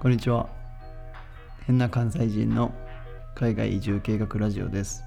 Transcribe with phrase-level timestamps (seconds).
[0.00, 0.48] こんにちは。
[1.66, 2.72] 変な関西人の
[3.34, 5.02] 海外移住計画ラジオです。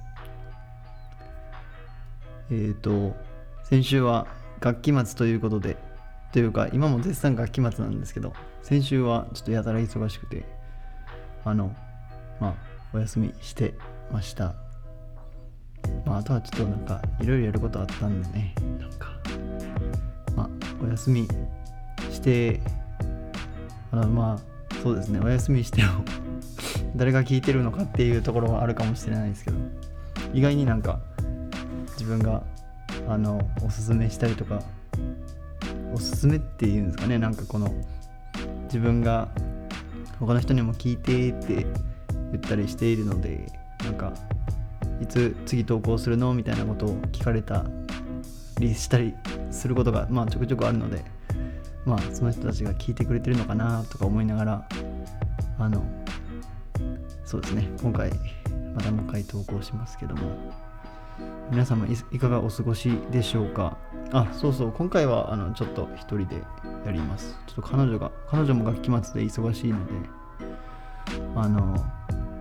[2.49, 3.15] えっ、ー、と
[3.63, 4.27] 先週は
[4.59, 5.77] 学期末ということで
[6.33, 8.33] というか今も絶賛学期末なんですけど
[8.63, 10.43] 先週はちょっとやたら忙しくて
[11.45, 11.73] あの
[12.41, 12.55] まあ
[12.93, 13.73] お休みして
[14.11, 14.55] ました。
[16.05, 19.07] まああとはちょっとなんかいろいろやることあったんでねなんか
[20.35, 20.49] まあ
[20.83, 21.29] お休み
[22.11, 22.59] して
[23.93, 24.50] あのまあ
[24.81, 25.19] そうですね。
[25.19, 26.03] お休みしても
[26.95, 29.57] 誰が聞いてるのかっていうところはあるかもしれないですけど
[30.33, 30.99] 意外になんか
[31.91, 32.43] 自分が
[33.07, 34.61] あのおすすめしたりとか
[35.93, 37.17] おすすめっていうんですかね。
[37.19, 37.71] なんかこの
[38.65, 39.29] 自分が
[40.19, 41.65] 他の人にも聞いてって
[42.31, 43.51] 言ったりしているので
[43.83, 44.13] なんか
[45.01, 46.33] いつ次投稿するの？
[46.33, 47.65] みたいなことを聞かれた
[48.59, 49.13] りしたり
[49.51, 51.03] することがまあちょくちょくあるので
[51.85, 54.67] まあその人たちが聞いてくれてるのかなとか思いながら
[55.59, 55.83] あの
[57.25, 58.11] そうですね今回
[58.75, 60.21] またもう一回投稿しますけども。
[61.51, 63.77] 皆様いかがお過ごしでしょうか？
[64.13, 66.41] あそうそう今回はあのちょっと一人で
[66.85, 67.37] やります。
[67.45, 69.93] ちょっと彼女が彼女も学期末で忙しいので
[71.35, 71.75] あの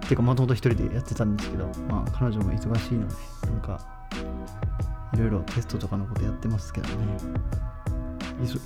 [0.08, 3.14] てかもともと一人でやってたんですけどまあ彼女も忙しいので
[3.46, 3.80] なんか
[5.12, 6.94] いろいろテストとかのことやってますけどね。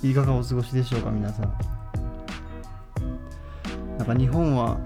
[0.03, 1.53] いかがお過ごしでしょうか皆さん。
[3.97, 4.77] なんか日本は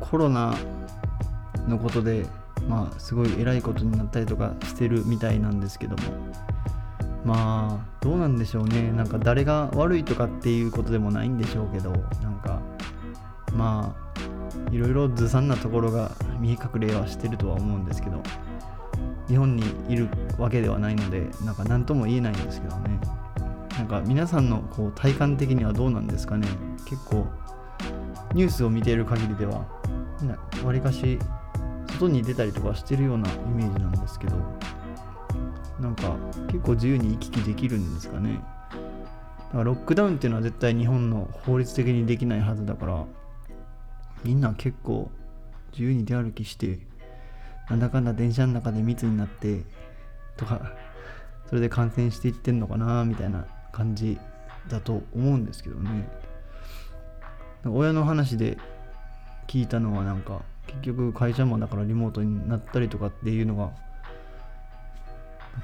[0.00, 0.54] コロナ
[1.68, 2.26] のことで
[2.68, 6.02] まあすごい偉いことになったりとかしてるみたいなんですけども。
[7.24, 8.92] まあどうなんでしょうね。
[8.92, 11.90] なんか誰が悪いとかっていうことでもないんでしょうけど
[12.22, 12.60] なんか
[13.54, 18.22] まあいろいろずさんなところが見え隠れはしてるとは思うんですけど
[19.28, 22.98] 日本にいるわけではないのでなんか何とも言えないんですけどね。
[23.78, 26.46] なんか皆さんのこう体感的にはどうなんですかね。
[26.86, 27.26] 結構
[28.34, 29.66] ニュースを見ている限りでは
[30.64, 31.18] わりかし
[31.92, 34.36] 外に出たりとかしてるようなイメージなんですけど
[35.80, 36.16] なんか
[36.46, 38.40] 結構自由に行き来できるんですかね。
[38.70, 43.04] だからロックダウンっていうのは絶対日本の法律的にできないはずだから
[44.24, 45.10] みんな結構
[45.72, 46.78] 自由に出歩きして
[47.68, 49.64] なんだかんだ電車の中で密になって
[50.36, 50.60] とか
[51.48, 54.18] それで感染していってんのかなみたいな感じ
[54.68, 56.08] だと思うんですけどね。
[57.66, 58.58] 親の話で
[59.46, 63.70] 聞いたのはなんか結局会社もだからリモートになったりとかっていうのが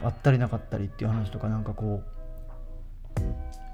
[0.02, 3.22] あったりなかったりっていう話とかなんかこう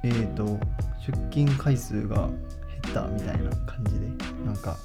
[0.05, 0.59] えっ、ー、と
[1.05, 4.07] 出勤回数が減ったみたいな感じで
[4.45, 4.77] なんか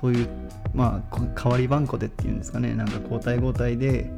[0.00, 0.28] そういう
[0.72, 2.74] まあ代わり番号でっていうんですかね。
[2.74, 4.10] なんか交代交代で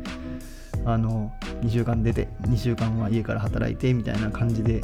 [0.84, 1.32] あの
[1.62, 4.82] 2週間出て2週間は家から働いてみたいな感じで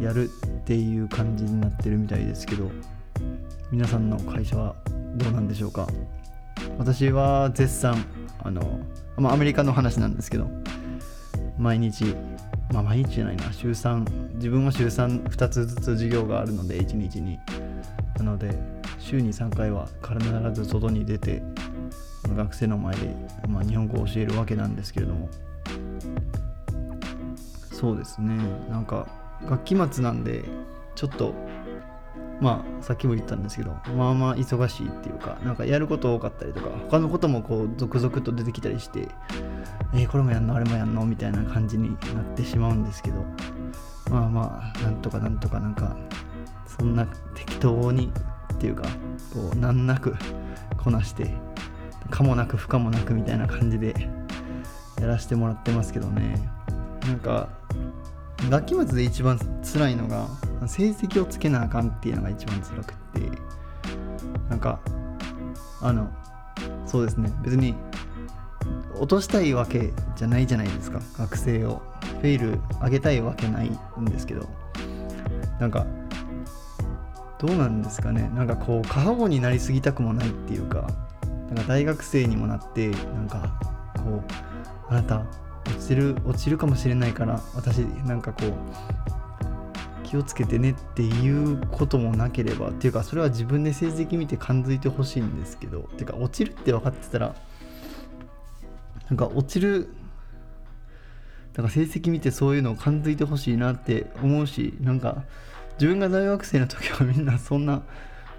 [0.00, 0.28] やるっ
[0.64, 2.70] ていう感じになってるみたいですけど
[3.70, 4.74] 皆さんの会社は
[5.16, 5.86] どうなんでしょうか？
[6.78, 8.04] 私は絶賛
[8.42, 8.80] あの、
[9.16, 10.48] まあ、アメリカの話なんですけど
[11.58, 12.04] 毎日
[12.72, 17.38] まあ毎日じゃないな週3自分は週32つずつ授業があるので1日に。
[18.18, 18.50] なので
[18.98, 20.18] 週に3回は必
[20.54, 21.42] ず外に出て
[22.34, 23.14] 学生の前で、
[23.48, 25.28] まあ、日本語を教えるわけなんですけれども。
[27.72, 28.36] そうですね。
[28.70, 29.06] なんか
[29.44, 30.44] 学期末なんで
[30.94, 31.34] ちょっと
[32.40, 39.08] まあさっきも言ったんですけどまあまあ忙しいっていうかなんかやること多かったりとか他のこともこう続々と出てきたりして
[39.94, 40.54] えー、これもやんの？
[40.54, 41.04] あれもやんの？
[41.04, 43.24] みたいな感じになってしまうんですけど
[44.10, 45.96] まあまあなんとかなんとかなんか
[46.66, 48.10] そんな適当に
[48.54, 48.84] っていうか
[49.34, 50.14] こう難なく
[50.78, 51.30] こなして
[52.10, 53.94] 可もなく不可もなくみたいな感じで
[55.00, 56.50] やらせてもらってますけどね。
[57.06, 57.48] なんか
[58.50, 60.26] 学期末で一番辛いのが
[60.66, 63.30] 成績をつけなあかんっていうのが一番辛くって。
[64.48, 64.78] なんか
[65.80, 66.08] あの
[66.86, 67.32] そうですね。
[67.42, 67.74] 別に
[68.94, 71.00] 落としたいわけじゃないじゃないですか。
[71.18, 71.82] 学生を。
[72.16, 74.48] フェイル上げたいわけないんですけど。
[75.60, 75.86] なんか
[77.38, 78.30] どうなんですかね。
[78.34, 80.86] なんかこう過保護になりすぎたくもないっていうか。
[81.48, 83.58] なんか大学生にもなってなんか
[83.96, 84.22] こ
[84.90, 85.26] うあなた
[85.66, 88.52] 落ちる落ちるかもしれないから私なんかこう
[90.06, 97.34] 気をつけてねっていうこともなければっていうかそれは自分で成績見て感づいてほしいんですけどてか落ちるって分かってたら
[99.08, 99.88] なんか落ちる
[101.52, 105.24] だか成績見てそういうのを感づいてほしいなって思うしなんか
[105.74, 107.82] 自分が大学生の時はみんなそんな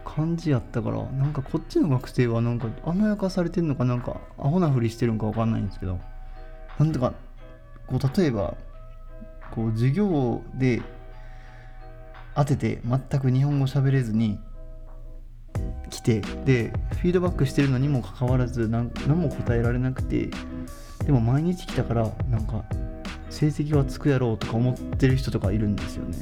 [0.07, 6.00] 感じやったからなんかこっちの学生はなんか甘やかされてんのかなんかアホなふりしてるんか分かんないんですけど
[6.80, 7.13] なんとか
[7.88, 8.56] こう例えば
[9.51, 10.81] こう授業で
[12.36, 14.39] 当てて全く日本語喋れずに
[15.89, 16.71] 来てで
[17.01, 20.30] フィードバックしてるのにもかかわらず何も答えられなくて
[21.06, 22.63] でも毎日来たからなんか
[23.30, 26.18] 成績はつくやろうとか思ってる人とかいるんですよね。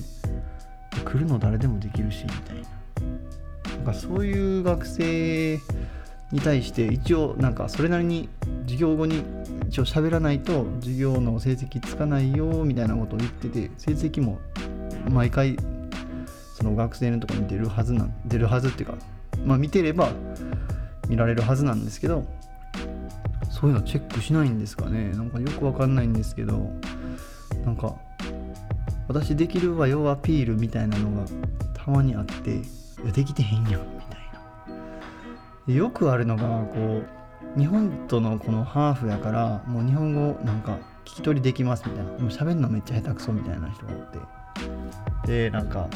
[1.03, 2.74] 来るの誰でもできるしみたいな。
[3.85, 5.59] かそういう学生
[6.31, 8.29] に対して一応なんかそれなりに
[8.63, 9.23] 授業後に
[9.69, 14.39] 一応喋らないと授業の成績つかないよみたいなことを言ってて成績も
[15.09, 15.57] 毎回
[16.55, 18.95] その学生のとこに出るはずなん出るはずっていうか
[19.45, 20.09] まあ見てれば
[21.07, 22.25] 見られるはずなんですけど
[23.51, 25.11] そういうのチェックしないんですかね。
[25.11, 26.69] なんかよくわかんないんですけど
[27.65, 27.95] なんか
[29.07, 31.25] 私できるわよアピールみたいなのが
[31.73, 32.61] たまにあって
[33.03, 34.19] いやできてへんやんみたい
[35.67, 35.73] な。
[35.73, 36.43] よくあるのが
[36.73, 37.01] こ
[37.55, 42.11] う日本とのこのハーフやからもう日本語なんか聞き取りできますみたいな。
[42.17, 44.19] でも喋るのめっちゃ下手くそみたいな人がおって。
[45.25, 45.87] でなんか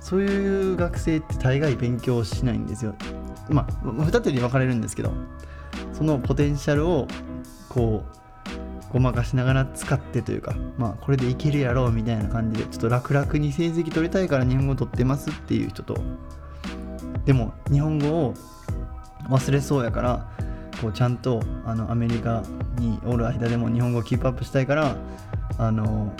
[0.00, 2.94] そういう学生って大概勉強しないんですよ。
[3.48, 5.12] まあ二手に分かれるんですけど
[5.92, 7.06] そのポテンシャルを
[7.68, 8.16] こう
[8.94, 15.96] ごまかしながら使ってというかまあこれでいけるやろうみたいな感じでちょっと楽々に成績取りたいから日本語取ってますっていう人と
[17.24, 18.34] でも日本語を
[19.28, 20.30] 忘れそうやから
[20.80, 22.44] こうちゃんとあのアメリカ
[22.78, 24.96] におる間でも日本語をキープアップしたいから
[25.58, 26.14] あの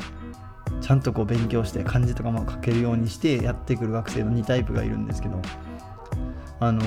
[0.80, 5.40] ちゃんとこう勉強して漢字とかも書けるようにしてやってくる学生の2タイプがいるんですけど
[6.58, 6.82] あの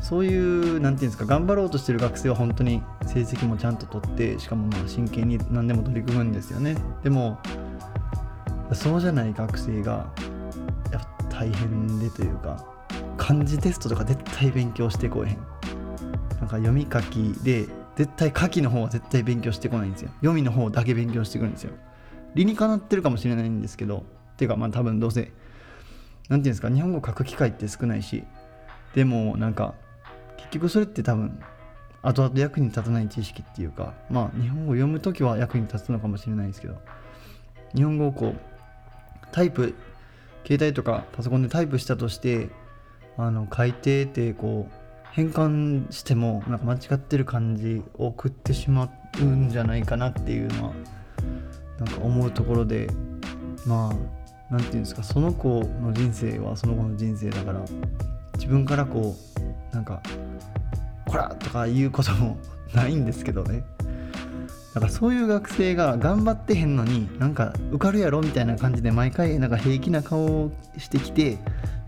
[0.00, 6.76] そういう何て言うんですか頑張ろうとしてる学生は本当に成績もちゃんと取ってしかもまあ真剣に何でも取り組むんですよね。
[7.02, 7.38] でも
[8.72, 10.12] そうじゃない学生が
[10.92, 12.64] やっぱ大変でというか
[13.16, 15.36] 漢字テストとか絶対勉強してこえへん。
[16.40, 17.66] なんか読み書きで
[17.96, 20.10] 絶対書きの方は絶対勉強してこないんですよ。
[20.20, 21.72] 読みの方だけ勉強してくるんですよ。
[22.34, 24.04] 理にかなってるかもしれないんですけど
[24.40, 25.32] ていうかまあ多分どうせ何て
[26.28, 28.24] 言うんですか日本語書く機会って少ないし
[28.94, 29.74] でもなんか
[30.40, 31.40] 結局それって多分
[32.02, 36.76] 後々役に立たない知識っていうかまあ日本語を読む時は役に立つのかもしれないですけど
[37.74, 38.36] 日本語をこう
[39.32, 39.74] タイプ
[40.46, 42.48] 携帯とかパソコンでタイプしたとして
[43.16, 44.72] あの書いててこう
[45.12, 48.88] 変換してもなんか間違ってる感じを送ってしま
[49.20, 50.74] うんじゃないかなっていうのは
[51.78, 52.88] なんか思うところで
[53.66, 53.94] まあ
[54.50, 57.60] 何て言うんですかその子の人生はその子の人生だから
[58.34, 59.40] 自分からこう
[59.72, 60.00] なんか
[61.06, 62.38] 「こら!」とか言うことも
[62.74, 63.64] ないんですけどね
[64.74, 71.38] だからそういう学生が頑張ってへんのになんか受かるやろみたいな感じで毎回なんか平気な顔をしてきて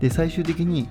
[0.01, 0.89] で最終的に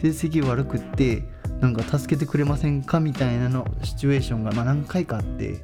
[0.00, 1.22] 成績悪くって
[1.60, 5.62] なんか助けてくれませんかみたいなのシチュエーションがま何回かあって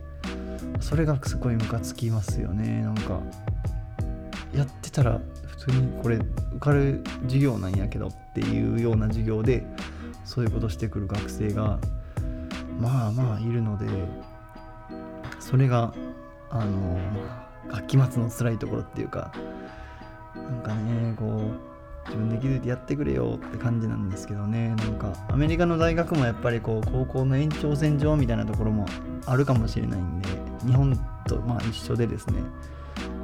[0.81, 3.21] それがすごいムカつきますよねなんか
[4.55, 6.26] やってたら普通にこれ受
[6.59, 9.65] かる授業なんやけどっていうような授業で
[10.25, 11.79] そういうことしてくる学生が
[12.81, 13.87] まあまあいるので
[15.39, 15.93] それが
[16.51, 16.99] あの
[17.69, 19.33] 学期末の辛いところっていうか
[20.35, 21.71] なんかねこう
[22.07, 24.75] 自分で気づいてやってくれよって感じなんですけどね。
[24.77, 28.87] なんかアメリカの大学もやっぱりこう高校の延長線上みたいなところも
[29.27, 30.29] あるかもしれないんで
[30.67, 30.97] 日本
[31.27, 32.43] とまあ一緒でですね。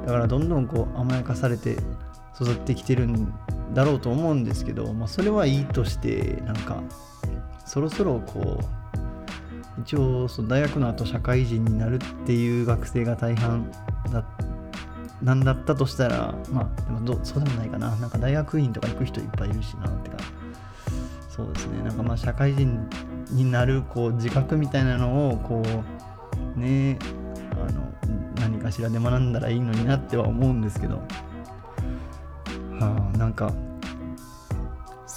[0.05, 1.77] だからどんどんこう甘やかされて
[2.39, 3.33] 育ってきてるん
[3.73, 6.81] だろうと思うんですけど、まあ、それはいいとしてなんか
[7.65, 13.71] そろそろこう一応その大学の後社会人になるっていう学生が大半
[14.11, 14.25] だ
[15.21, 17.95] なんだったとしたらまあでもどそうでもないかな。
[17.95, 20.17] なんか大学院とか行く人いっぱいいるしなってか。
[21.29, 21.83] そうですね。
[21.83, 22.87] なんかまあ社会人
[23.31, 25.63] になるこう自覚みたいなのをこ
[26.55, 26.99] うね
[27.51, 27.91] あの
[28.39, 31.01] 何かしらで学んだらいいのになっては思うんですけど。
[32.79, 33.51] はあなんか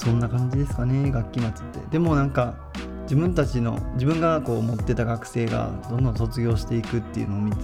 [0.01, 1.81] そんな感じですかね学期末って。
[1.91, 2.55] でもなんか
[3.03, 7.59] 自分たちの自分がこう持ってた学生がどんどん卒業していくっていうのを見て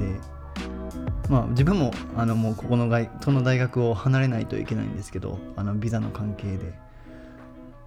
[1.31, 6.87] まあ自分もあのもうここの外この大学を離れないといけないんですけどあのビザの関係で。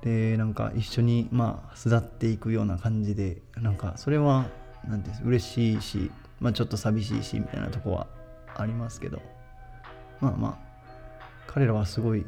[0.01, 4.45] でなんか一緒にまあ巣立っていくような感じでなんかそれは
[4.87, 8.07] 何て言うんです嬉しいしまあちょっと寂しいしみたいなとこは
[8.55, 9.21] ありますけど。
[10.21, 10.69] まあまあ
[11.47, 12.25] 彼らはすごい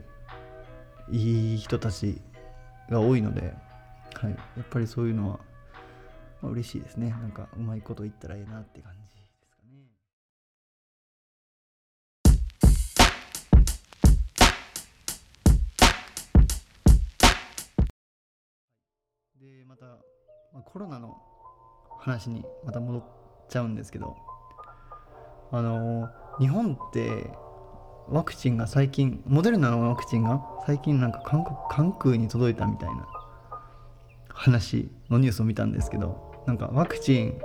[1.12, 2.22] いい人たち
[2.90, 3.54] が多いので、
[4.14, 5.40] はい、やっぱりそういうのは、
[6.42, 7.10] まあ、嬉しいですね。
[7.10, 9.90] なんかうまいこと言ったらええなって感じですかね。
[19.40, 19.86] でまた、
[20.54, 21.18] まあ、コロナの
[22.00, 23.04] 話にまた戻っ
[23.50, 24.16] ちゃうんですけど
[25.52, 27.30] あの日本って
[28.12, 33.08] ワクチンが最近モデルナのワクチンが最近なんか韓国関空に届いたみたいな
[34.28, 37.40] 話のニュースを見たんですけどなんかワクチン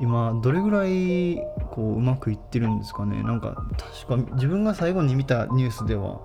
[0.00, 1.36] 今どれぐらい
[1.70, 3.22] こううまくいってるんですかね？
[3.22, 3.64] なんか
[4.06, 6.20] 確か自分が最後に見たニュースでは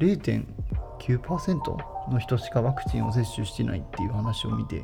[0.00, 4.82] 0.9%の人しかワクチンを接種してないっていう話を見てい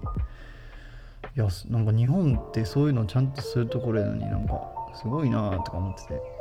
[1.34, 6.39] やなんか日本ってそういうのちゃんとするところやのになんかすごいなとか思ってて。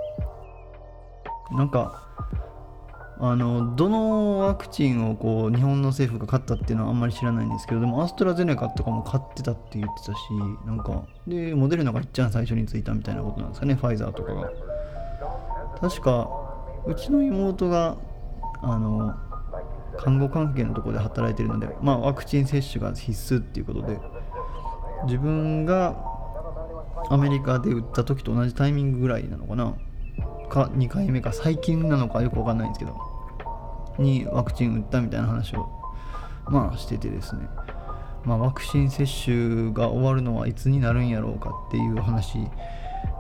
[1.52, 2.08] なんか
[3.22, 10.20] あのどのワクチンをこう日本の政府が買ったっていうのはあんまり知らないんですけどでもアストラゼネカとかも買ってたって言ってたし
[10.66, 14.52] なんかでモデルナがいっちゃん最初についたみたいなことなんですかねファイザーとかが。
[15.82, 16.30] 確か
[16.86, 17.98] うちの妹が
[18.62, 19.14] あの
[19.98, 24.00] 看護関係のところで働いてるので、まあ、ワクチン接種が必須っていうことで
[25.06, 25.98] 自分が
[27.10, 29.76] アメリカで打った時と同じタイミングぐらいなのかな。
[30.50, 32.98] か2回目か最近なのかよく分かんないんですけど
[33.98, 35.70] にワクチン打ったみたいな話を
[36.48, 37.48] まあしててですね。
[38.26, 42.38] まあ、ワクチン接種が終わるのはいつになるんやろうかっていう話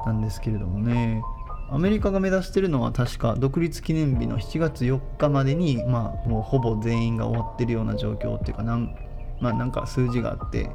[0.06, 1.24] なんですけれどもね。
[1.72, 8.96] アメリカが目指してるのは確か独立記念日の7月4日までにまあもうほぼ全員が終わってるような状況っていうかなん
[9.40, 10.72] まあなんか数字があって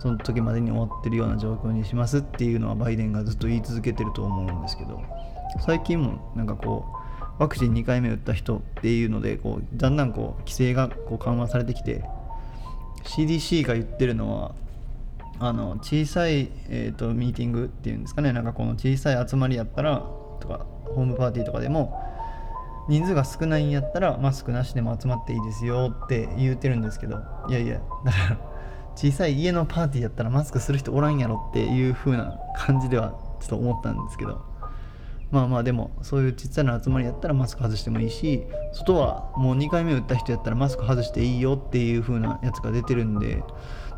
[0.00, 5.00] その時までに終わってるような状況にしますっていうのはバイデンがずっと言い続けてると思うんですけど。
[5.60, 6.84] 最近もなんかこ
[7.38, 12.04] うワクチン2回目打った人っていうのでこうだんだんこう規制がこう緩和されてきて
[13.04, 14.54] CDC が言ってるのは
[15.38, 18.32] あの小さい、えーと、ミーティングっていうんですかね。
[18.32, 19.98] なんかこの小さい集まりやったら
[20.40, 22.02] とかホームパーティーとかでも
[22.88, 28.38] 人数が少ないんやったらマスクなしでも集まっていいですよって言うてるんですけどいやいやだから
[28.94, 33.10] 小さい家のパーティーやったらマスクする人おらんやろっていう風な感じでは
[33.40, 34.40] ちょっと思ったんですけど
[35.30, 43.42] まあまあでもそういうちっちゃな集まりやったらマスク外してもいいし外はもう2回目打った人やったらマスク外していいよっていう風なやつが出てるんで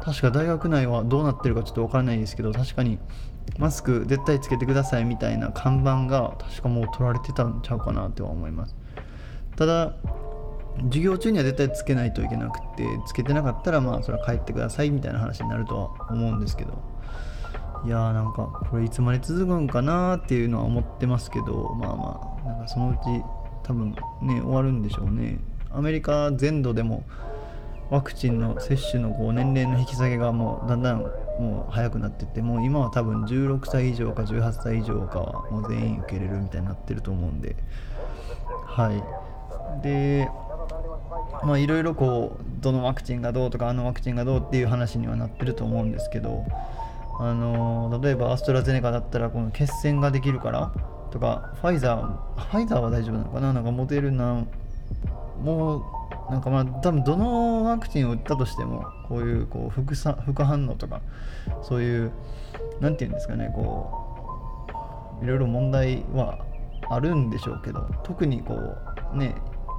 [0.01, 2.99] 確か大学内はどうなってるかちょっとわからないですけど確かに
[3.59, 8.77] マスク絶対つけてくださいみたいな看板が確かもう取られてたんちゃうかなとは思います。
[9.57, 9.95] ただ
[10.85, 16.98] 授業中には絶対つけないといけなくてつけてなかったらまあそれは帰ってくださいみたいな話になるとは思うんですけど。
[17.85, 23.25] いやーなんかこれいつまで続くんかなっていうのは思ってますけどまあまあなんかそのうち
[23.63, 23.93] 多分
[24.23, 25.39] ね終わるんでしょうね。
[25.71, 27.05] アメリカ全土でも
[27.91, 37.57] ワクチンの接種のこう年齢の引き下げがもうだんだんもう早くなってってもう今は多分16歳以上か18歳以上かはもう全員受けれるみたいになってると思うんで。
[38.67, 39.03] はい。
[39.83, 40.29] で
[41.45, 46.45] まあいろいろこうどのワクチンがどうとかあのワクチンがどうっていう話にはなってると思うんですけど
[47.21, 50.73] あの例えばアストラゼネカだったらこの血栓ができるから
[51.11, 53.53] とかファイザーファイザーは大丈夫なのかな？
[53.53, 54.45] なんかモデルナ
[55.43, 55.83] もう
[56.31, 61.01] なんかまあ多分どのワクチンを打ったとしてもこういうこう副さ副反応とか
[61.63, 62.13] そういう
[62.81, 63.91] 何て言うんですかねこ
[65.21, 66.39] ういろいろ問題は
[66.91, 68.55] あるんでしょうけど特にこ
[69.15, 69.35] うね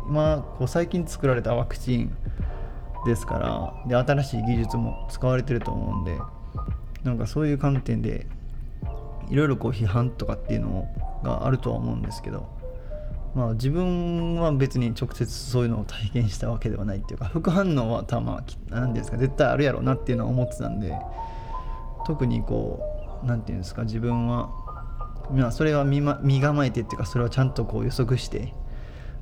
[0.07, 2.17] 今こう最近作られたワクチン
[3.05, 3.39] ですか
[3.87, 6.17] らで新しい技術も使われてると思うんで
[7.03, 8.27] なんかそういう観点で
[9.29, 10.87] いろいろこう批判とかっていうの
[11.23, 12.47] があるとは思うんですけど
[13.35, 20.97] まあ自分は別に直接そういうのを体験したわけではないっていうか副反応はたま何ですか絶対あるやろうなっていうのは思ってたんで
[22.05, 22.81] 特にこ
[23.23, 24.49] う何て言うんですか自分は
[25.31, 28.53] まあそれは身,、ま、身構えてっていうかそれはちゃんとこう予測して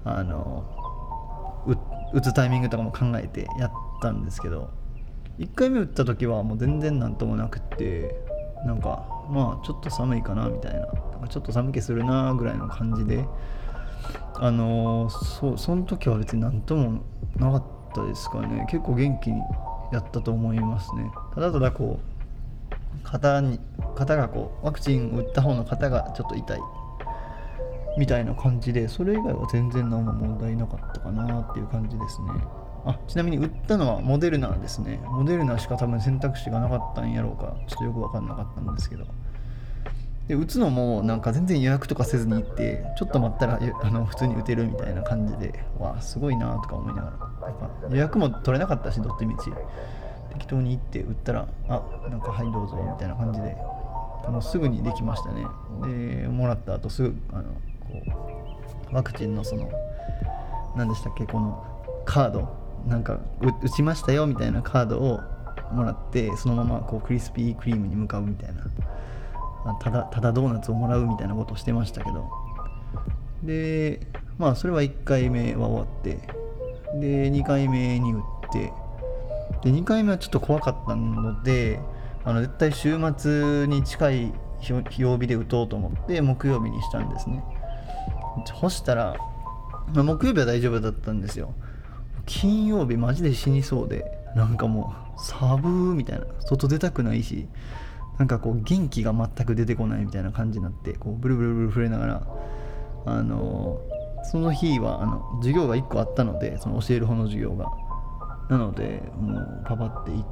[0.05, 0.63] あの
[2.13, 4.69] 打つタイミングとかも考えてやったんですけど
[5.39, 8.15] 1回目打った時はもう全然なんともなくって
[8.65, 10.87] なんかまあちょっと寒いかなみたいななん
[11.21, 13.25] かちょっと寒気するなぐらいの感じで
[14.35, 17.01] あのー、そその時は別になんとも
[17.37, 17.63] なかっ
[17.93, 18.65] たですかね。
[18.69, 19.41] 結構元気に
[19.91, 21.11] やったと思いますね。
[21.33, 22.17] ただただこう
[23.03, 23.59] 肩に
[23.95, 26.59] 肩がこうワクチンを打った方の肩がちょっと痛い
[27.97, 32.27] みたいな感じでそれ以外は全然何も問題なかったかなっていう感じですね。
[32.87, 34.99] あちなみに売ったのはモデルナですね。
[35.03, 37.55] モデルナしか多分選択肢がなかったんやろうか。
[37.67, 39.05] ちょっとよく分かんなかったんですけど。
[40.27, 49.51] で打つのもなんか全然予約とかせずに行ってちょっと待ったらあの普通に打てるみたいな感じでわあすごいなとか思いながらなんか予約も取れなかったしどっちみち。
[50.33, 53.55] 適当に行って打ったらあなんかはいどうぞみたいな感じで
[54.27, 55.45] もうすぐにできましたね。
[56.21, 58.03] でもらった後すぐあのこ
[58.91, 59.69] うワクチンのその
[60.75, 61.63] 何でしたっけこの
[62.05, 62.56] カード
[62.87, 63.19] なんか
[63.61, 65.19] 打ちましたよみたいなカードを
[65.73, 68.63] もらってそのままこうクリスピークリームに向かうみたいな。
[69.81, 72.29] ただただドーナツをもらうみたいなことをしてましたけど。
[73.43, 73.99] で
[74.37, 76.19] まあそれは1回目は終わって。
[76.99, 78.71] で2回目に打って。
[79.63, 81.79] で2回目はちょっと怖かったので
[82.23, 84.33] あの絶対週末に近い
[84.97, 87.43] 曜日で打とうと思って木曜日にしたんですね。
[88.59, 89.15] そしたら、
[89.93, 91.53] まあ、木曜日は大丈夫だったんですよ。
[92.27, 94.05] 金曜日マジで死にそうで
[94.35, 97.47] なんかもうサブーみたいな外出たくないし
[98.19, 102.27] なんかこう元気が全く出てこないみたいな感じになってこうブルブルブル震えながら
[103.05, 103.79] あの
[104.23, 107.71] その日はあの授業が1個あったのでその教える方の授業が。
[108.49, 110.25] なのでもうパパって行って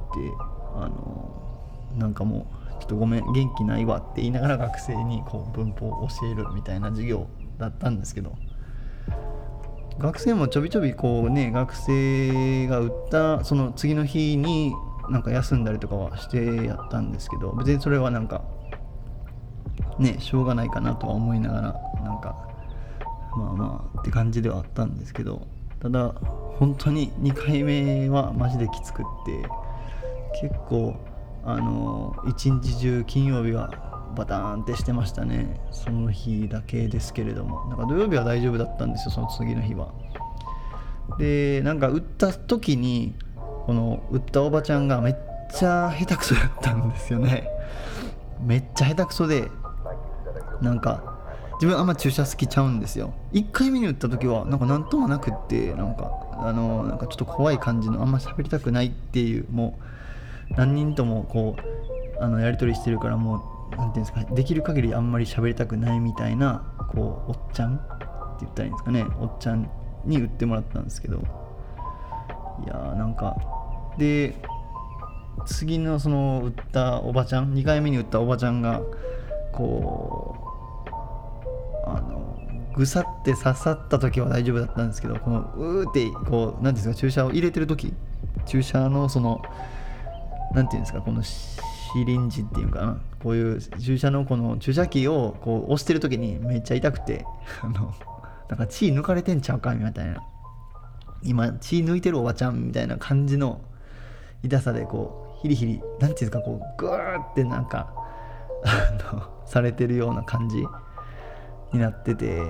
[0.76, 2.48] あのなんかも
[2.80, 8.34] うちょっとごめん元気ないわって言いながら学生にこう文法を教えるみたいな授業だったんですけど
[10.00, 14.74] 学生もちょびちょびこうね学生が売ったその次の日に
[15.10, 18.44] なんか休んだりとかはしてやったんですけど別にそれはなんか
[20.00, 22.36] ねしょうがないかなとは思いながらなんか
[23.38, 25.48] まあまあって感じではあったんですけど
[25.80, 26.10] ただ
[26.60, 29.48] 本当に2回目はマジできつくって
[30.42, 30.96] 結構
[31.44, 35.60] あの一日中金曜日はバターンってしてましたね。
[35.72, 37.66] その日だけですけれども。
[37.68, 39.90] なんか土曜日は大丈夫だったんですよその次の日は。
[41.20, 43.14] でなんか打った時に
[43.66, 45.16] この打ったおばちゃんがめっ
[45.54, 47.48] ちゃ下手くそだったんですよね。
[48.44, 49.50] めっちゃ下手くそで
[50.62, 51.16] なんか
[51.56, 53.14] 自分あんま注射好きちゃうんですよ。
[53.34, 59.80] 1回目に打った時はなんか何ともなくってなんかあのなんかちょっと怖い感じのあんま喋りたくないっていうも
[60.52, 61.56] う何人ともこ
[62.20, 63.42] うあのやり取りしてるからもう
[63.72, 67.76] 何ていうんですかできる限りあんまり喋りたくないみたいなこうおっちゃん？
[67.76, 67.86] って
[68.42, 69.06] 言ったらいいんですかね。
[69.20, 69.70] おっちゃん
[70.06, 71.18] に打ってもらったんですけど。
[71.18, 73.36] いやーなんか。
[73.98, 74.36] で
[75.46, 78.82] 次のその打ったおばちゃん？2回目に打ったおばちゃんが
[79.52, 80.36] こ
[81.86, 82.38] うあの
[82.74, 87.94] ぐさって刺さった時は大丈夫だったんですけどこのうーってこう何ですか注射を入れてる時？
[88.46, 89.42] 注射のその
[90.54, 91.60] 何て言うんですかこのシ
[92.06, 93.02] リンジっていうかな？
[93.26, 97.26] こういう注射のこの注射器をこう押してる時にめっちゃ痛くて
[97.64, 97.92] あの
[98.48, 100.22] なんか血抜かれてんちゃうかみたいな
[101.24, 103.62] 今血抜いてるおばちゃんみたいな感じの
[104.44, 107.92] 痛さでこうヒリヒリ何て言うんですかこうグーってなんか
[108.64, 110.64] あのされてるような感じ
[111.74, 112.46] になってて「行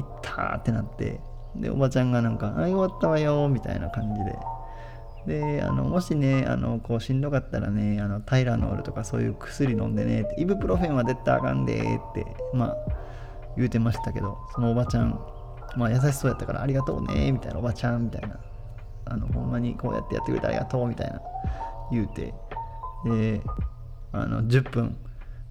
[0.00, 1.20] った!」ってなって
[1.54, 4.38] でおばちゃんがなんか「あ終わったわよ」みたいな感じで。
[5.26, 12.76] であのもしねあのこうしんどかったらねあのタイラノールとかそういう薬飲んでねイブプロフェンは絶対あかんでってまあ
[13.56, 15.20] 言うてましたけどそのおばちゃん
[15.76, 18.40] まあ優しそうやったからありがとうねみたいなおばちゃんみたいな。
[19.06, 21.20] あのほんまにこうやってやってくれてありがとうみたいな
[21.90, 22.32] 言うて。
[23.04, 23.40] で
[24.12, 24.96] あの10分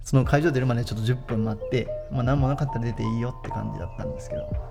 [0.02, 4.69] その会場出るまでちょっと10分待って、まあ、何もなかったら出ていいよって感じだったんですけど。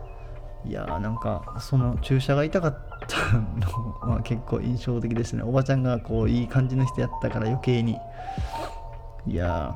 [0.65, 3.37] いやーなんかその注射が痛かった
[4.07, 5.43] のは結構印象的ですね。
[5.43, 7.97] おばちゃんがこういい感じの人やったから余計に。
[9.27, 9.73] いや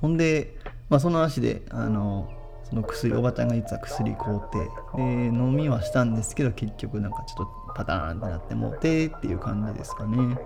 [0.00, 0.54] ほんで、
[0.88, 2.30] まあ、その足であの
[2.64, 4.58] その薬おばちゃんが言ってた薬買うて
[4.96, 10.38] で飲みはしたんですけど結局なんかちょっとパターンってなってもうてっていう感じですかね。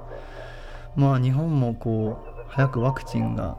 [0.97, 3.57] まあ日本もこう早くワクチンが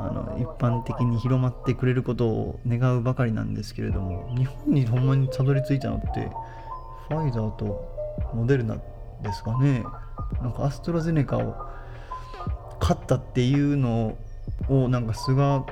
[0.00, 6.30] あの一般的に広まってくれることを願うばかりなんですけれども日本にほんまにたどり着いたのって
[7.08, 7.84] ファイザーと
[8.32, 8.76] モデルナ
[9.22, 9.84] ですかね。
[10.40, 11.56] なんかアストラゼネカを
[12.80, 14.16] 勝ったっていうの
[14.68, 15.62] をなんか菅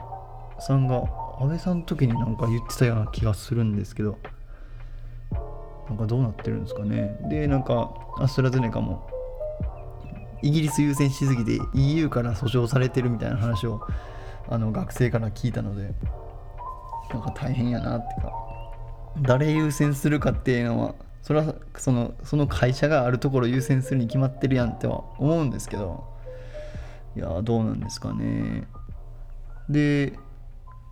[0.59, 1.05] さんが
[1.39, 4.19] 安倍さんの時になんか言ってたような気がするんですけど
[5.89, 7.17] なんかどうなってるんですかね。
[7.29, 9.09] でなんかアストラゼネカも
[10.43, 13.87] イギリス優先しすぎて EU から訴訟されてるみたいな話を
[14.49, 15.93] あの学生から聞いたので
[17.13, 18.33] なんか大変やなってか
[19.23, 26.05] 誰優先するかっていうのはそれはそのその会社があるところ優先するに決まってるやんっては思うんですけど
[27.17, 28.69] いやどうなんですかね。
[29.69, 30.19] で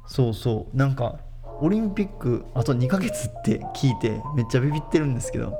[0.06, 1.20] そうそうなんか
[1.60, 5.56] オリンピックあと2ヶ月って聞いてめっちゃビビってるんですけど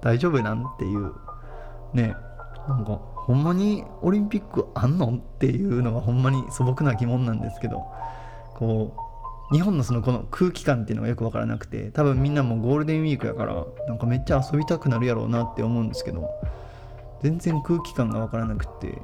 [0.00, 1.12] 大丈夫なんっていう
[1.92, 2.14] ね
[2.68, 5.06] なんかほんまにオリンピックあんの？
[5.06, 7.86] っていうのがほんまに素朴な疑問なんですけど
[8.56, 8.96] こ
[9.52, 16.28] う日本のそのこの空気感っていうのがよく分からなくて多分みんなもゴールデンウィークやからなんかめっちゃ遊びたくなるやろうなって思うんですけど
[17.22, 18.98] 全然空気感が分からなくて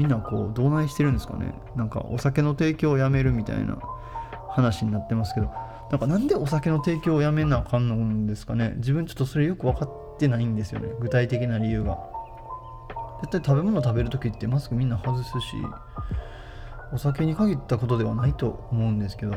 [0.00, 1.54] みんなこうどうないしてるんですかね？
[1.76, 3.78] なんかお酒の提供をやめるみたいな
[4.48, 5.52] 話になってますけど
[5.92, 8.72] なんかなんでお酒の提供をやめなあかんのですかね？
[8.78, 12.00] 自分ちょっとそれよく分かってないんですよね具体的な理由が。
[13.20, 15.56] 絶対食べ物食べる時ってマスクみんな外すし
[16.92, 19.34] お酒に限ったことではないと思うんですけど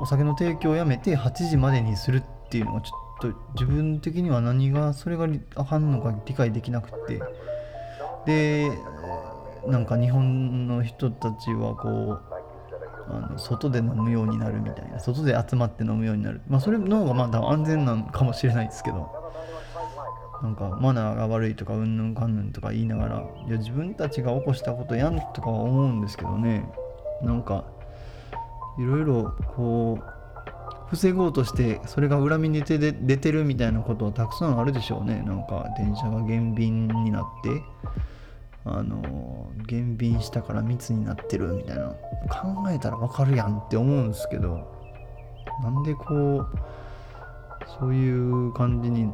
[0.00, 2.92] お酒の提供をやめて8時までにするっていうのがちょ
[3.28, 7.20] っと自分的には何がそれがあかんのか理解できなくて。
[8.26, 8.70] で
[9.66, 12.22] なんか日本の人たちはこう
[13.12, 16.40] あの外で飲むようになるみたいな外で集まって飲むようになる。
[16.48, 19.19] まあそれの方がまだ安全なのかもしれないですけど。
[20.42, 26.66] なんかマナーが悪いとかうんぬんかんぬんとか言いながらいや自分たちが起こしたことやんとか思うんですけどね。
[27.22, 27.64] なんか
[28.78, 30.04] いろいろこう
[30.88, 35.22] 防ごうとしてそれが恨みに出て出てるみたいなことはたくさんあるでしょうね。
[35.26, 37.62] なんか電車が減便になって
[38.64, 41.94] あの減便したから密になってるみたいな。
[42.30, 44.70] 考えたらわかるやんって思うんですけど
[45.62, 46.48] なんでこう
[47.78, 49.12] そういう感じに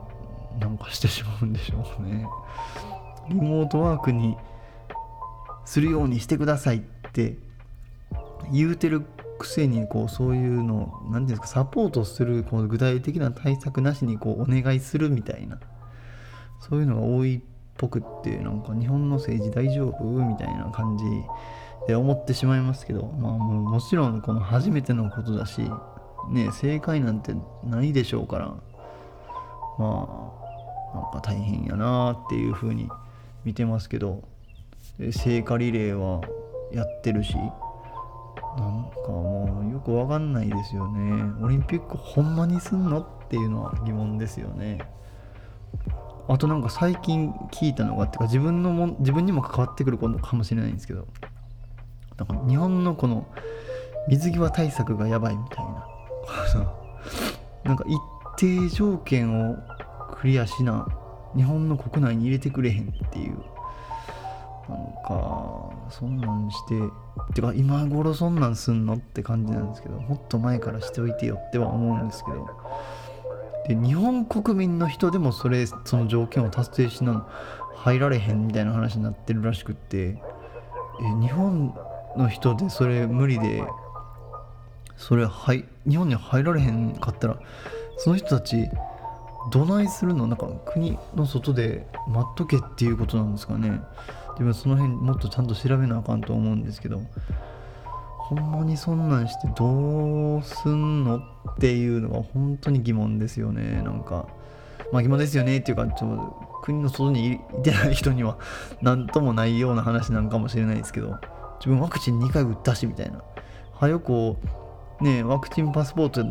[0.58, 2.26] なんかしてしまうんでしょうね。
[3.28, 4.36] リモートワークに
[5.64, 6.80] するようにしてくださいっ
[7.12, 7.36] て
[8.52, 9.02] 言うてる
[9.38, 15.58] くせにこうそういうの何ていうんですかサポートするこう具体的な対策なしにこうお願いするみたいな。
[16.60, 17.40] そういうのが多いっ
[17.76, 21.04] ぽくってなんか日本の政治大丈夫みたいな感じ
[21.86, 23.06] で思ってしまいますけど。
[23.06, 25.62] まあもうもちろんこの初めてのことだし
[26.30, 28.54] ね正解なんてないでしょうから。
[29.78, 30.45] まあ
[30.96, 32.88] なんか大変やなっていう風に
[33.44, 34.22] 見てますけど
[35.12, 36.22] 聖火リレーは
[36.72, 41.22] やってるしなんかもうよくわかんないですよね。
[41.42, 44.78] オリンピックほんまにすんのっていうのは疑問ですよね。
[46.28, 51.06] あとなんか最近聞いたのがってか自分のも自分にも関わってくることかもしれないんですけど
[52.16, 53.26] なんか日本のこの
[54.08, 55.86] 水際対策がやばいみたいな。
[57.64, 58.00] なんか一
[58.36, 59.56] 定条件を
[60.20, 60.86] クリアしな
[61.34, 63.36] 日本の国内に入れてくれへんっていう。
[64.68, 66.74] なんかそんなんして
[67.34, 72.48] てか今頃そんなんすんのって感じなんですけどもっと前からしておいてよっては思うんですけど。
[73.68, 77.26] で日本国民の人でもそれその条件を達成しな
[77.74, 80.18] 入られへんみたいな話になってるらしくって。
[81.00, 81.74] え日本
[82.16, 83.62] の人でそれ無理で
[84.96, 87.38] それはい日本に入られへんかったら
[87.98, 88.68] その人たち
[89.50, 90.26] どないするの？
[90.26, 93.80] なんか国の外で待っとけっていうことなんですかね。
[94.38, 97.00] でもその辺もっとちゃんと調べなあかんと思うんですけど。
[98.18, 101.22] ほんまにそんなんしてどうすんのっ
[101.60, 103.82] ていうのが本当に疑問ですよね。
[103.82, 104.26] なんか
[104.92, 108.38] まあ疑問ですよねっていうかちょ国の外にいてない人には
[108.82, 111.16] 何ともないような話なんかもしれないですけど。
[111.58, 113.22] 自分ワクチン2回打ったしみたいな。
[113.72, 114.48] はよこう
[115.00, 116.24] ねワクチンパスポート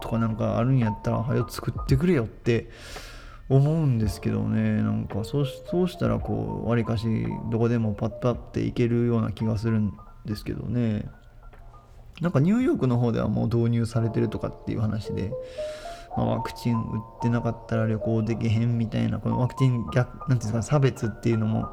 [0.00, 2.68] とかなんかあるんやったらはよ作ってくれよって
[3.48, 4.82] 思うんですけどね。
[4.82, 7.06] なんかそうそうしたらこうわりかし
[7.50, 9.92] どこでもパッパっていけるような気がするん
[10.24, 11.06] ですけどね。
[12.20, 15.32] なんかニューヨークの方ではもう導入されてるとかっていう話で、
[16.16, 21.70] まあ、ワクチン打ってなかったら旅行できへんみたいなこのワクチン逆なんていうんですか差別っていうのも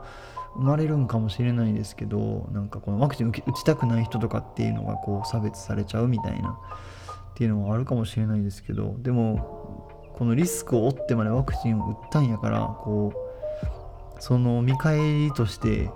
[0.56, 15.90] 生まれるんかもしれないですけどなんかこのワクチン打ちたくない人とかっていうのがこう差別されちゃうみたいなっていうのもあるかもしれないですけどでもこのリスクを負ってまでワクチンを打ったんやからこうその見返りとして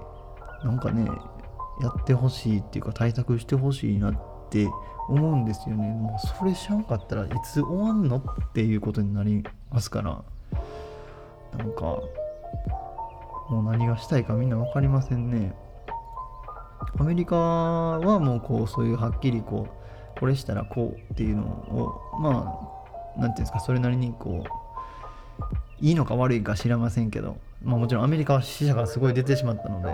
[0.64, 1.10] なんかね
[1.82, 4.70] やってほしいっていうか対策してほしいなって
[5.10, 5.90] 思うんですよね。
[5.90, 10.24] もうそれしゃんかったらいつ終わんのっていうことになりますから
[11.58, 12.00] なんか
[13.50, 15.56] もう何がしたいかみんな分かりませんね。
[17.00, 19.68] アメリカはもうこうそういうはっきりこ
[20.16, 22.74] うこれしたらこうっていうのをま
[23.16, 24.64] あ何て言うんですかそれなりにこう
[25.86, 29.94] いいのか悪いか知らませんけど、まあ、もちろんアメリカは死者がすごい出てしまったので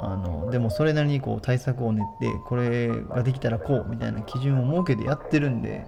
[0.00, 5.86] あのでもそれなりにこう対策を練ってこれができたらこうみたいな基準を設けてやってるんで、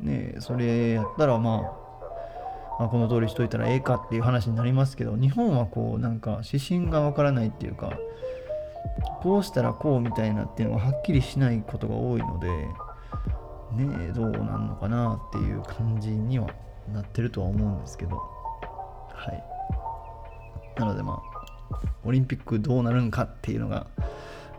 [0.00, 1.85] ね、それやったらまあ、
[2.84, 7.98] あ、この通りしといたらええかっていう話になりますけど日本はこうなんか指針がわからないっていうか
[9.22, 12.48] こうしたらこうみたいなっていうのがはっきりしないことが多いので
[13.72, 16.48] ねどうなんのかなっていう感じには
[16.92, 18.16] なってるとは思うんですけど。
[19.16, 19.44] はい。
[20.78, 21.36] なのでまあ
[22.04, 23.86] オリンピックどうなるんかっていうのが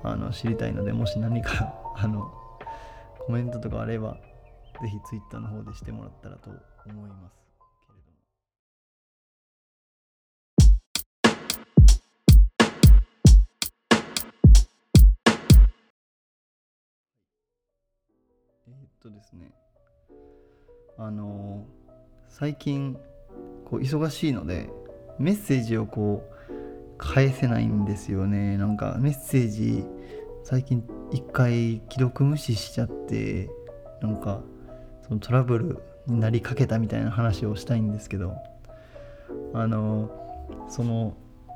[0.04, 2.32] あの知りたいのでもし何か あの
[3.20, 4.18] コメントとかあれば
[4.82, 6.50] ぜひ Twitter の方でしてもらったらと
[6.86, 7.47] 思います。
[19.02, 19.52] とですね
[20.98, 21.66] あの、
[22.30, 22.98] 最近
[23.66, 24.70] こう忙しいので
[25.20, 28.58] メッセージをこう返せないんですよね。
[28.58, 29.86] なんかメッセージ
[30.44, 33.50] 最近一回既読無視しちゃって
[34.02, 34.42] なんか
[35.08, 38.34] そのトラブルになりかけたみたいな話をしたいんですけど
[39.54, 40.10] あの
[40.70, 41.16] その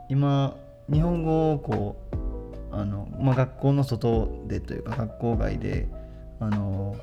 [0.10, 0.58] 今
[0.92, 5.88] 日本語をこうあの、まあ、学校の外でというか学校外で
[6.40, 6.96] あの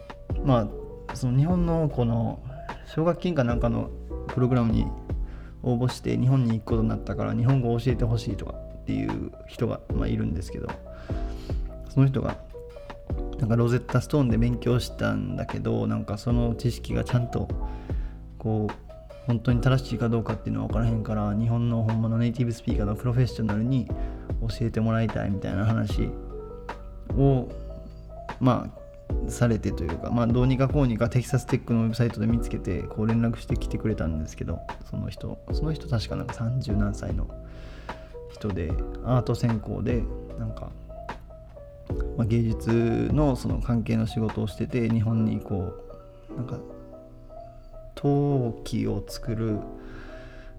[0.45, 0.69] ま
[1.09, 2.43] あその日本のこの
[2.87, 3.91] 奨学金かなんかの
[4.29, 4.87] プログラムに
[5.63, 10.69] 応募して日本に行くことになったから日本語を教えてほしいとかっていう人が、まあ、いるんですけど
[11.89, 12.37] その人が
[13.39, 17.49] なんか Rosetta Stone で勉強したんだけどなんかその知識がちゃんと
[18.39, 18.89] こう
[19.27, 23.87] 本当に正しいかどうかっていうのは分からへんから日本の本物ネイティブスピーカーのプロフェッショナルに
[24.41, 26.09] 教えてもらいたいみたいな話
[27.17, 27.49] を
[28.41, 28.88] まあ
[29.29, 37.29] されてというか、まあ、どうにかこうにか Texas Tech のウェブサイトで見つけてこう連絡してきてくれたんですけどその人その人確かなんか30何歳の
[38.33, 38.71] 人で
[39.05, 40.03] アート専攻で
[40.39, 40.71] なんか
[42.17, 45.73] まあ、芸術のその関係の仕事をしてて日本にこ
[46.31, 46.59] うなんか
[47.95, 49.59] 陶器を作る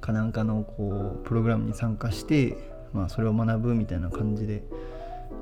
[0.02, 2.58] かなんかのこうプログラムに参加して、
[2.94, 4.64] まあ、それを学ぶみたいな感じで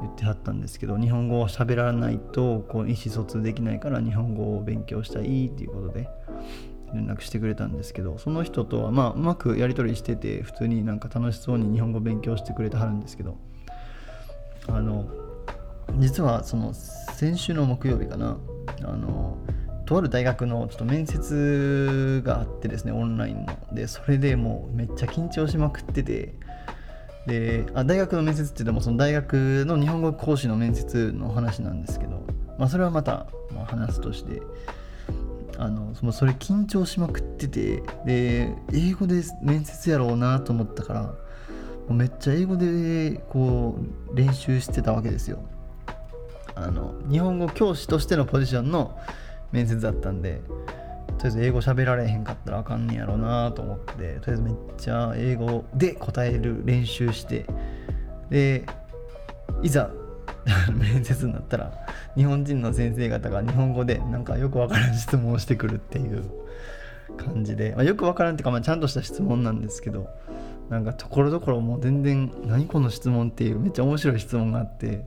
[0.01, 6.09] 言ってはったんですけど日本語を喋らないとこう意思疎通できないから日本語を勉強したいっていうことで
[6.93, 13.37] 連絡してくれたんですけどその人とはまあうまくやり取りしてて普通になんか楽しそうに日本語勉強してくれてはるんですけど
[14.67, 15.09] あの
[15.97, 18.37] 実はその先週の木曜日かな
[18.83, 19.37] あの
[19.85, 23.57] とある大学のちょっと面接があってですねオンラインの。
[23.71, 26.35] でそれでもうめっちゃ緊張しまくってて
[27.27, 32.25] であ大学の面接って言ってもその大学の日本語講師の面接の話なんですけど、
[32.57, 34.41] まあ、それはまた、まあ、話すとして
[35.57, 41.13] あのそのそれ緊張しまくっててで英語で面接やろうなと思ったから
[41.89, 43.77] めっちゃ英語でこ
[44.11, 45.39] う練習してたわけですよ。
[46.55, 48.97] あの日本語教師としてのポジションの
[49.51, 50.41] 面接だったんで
[51.17, 57.45] とりあえず英語喋られへんかったらあかんねやろうなと思ってとりあえずめっちゃ英語で答える練習して
[58.29, 58.65] で
[59.63, 59.89] いざ
[60.73, 61.73] 面接になったら
[62.15, 66.23] 日本人の先生方が日本語でなんかよくわからん質問をしてくるっていう
[67.17, 70.07] 感じで、まあ、よくわからんっていうか、まあ、ちゃんとした質問なんですけど
[70.69, 75.05] なんかところどころもう全然何この質問っていうめっちゃ面白い質問があって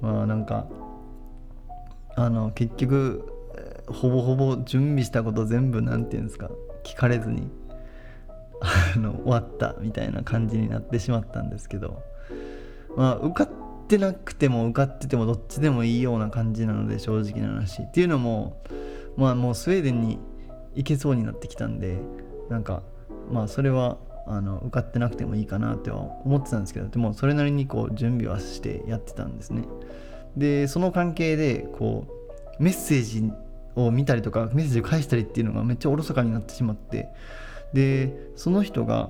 [0.00, 0.66] まあなんか
[2.14, 3.37] あの結局
[3.92, 6.50] ほぼほぼ準備したこと全部何て言うんですか
[6.84, 7.50] 聞かれずに
[8.60, 12.02] あの終わったみたいな感じになってしまったんですけど
[12.96, 17.82] まあ受かってなくても受かっててもどっちでもいいような感じなので正直な話。
[17.82, 18.62] っていうのも
[19.16, 20.18] まあもうスウェーデンに
[20.74, 21.98] 行けそうになってきたんで
[22.48, 22.82] なんか
[23.30, 29.64] まあそれはあの受かってなくてもいいかなっては思ってたんですけどでもそれなりにこう準備はしてやってたんですね。
[30.36, 32.06] でその関係でこ
[32.58, 33.32] うメッセージ
[33.86, 37.08] を見たりとかメッセージを返したりっていうのがめっちゃおろそかになってしまって
[37.72, 39.08] でその人が